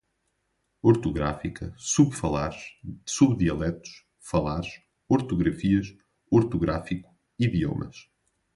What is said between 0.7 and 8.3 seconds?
ortográfica, subfalares, subdialetos, falares, ortografias, ortográfico, idiomas